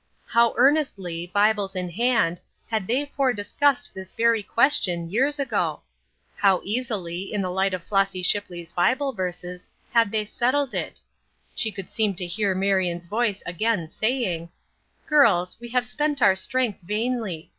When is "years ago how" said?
5.11-6.59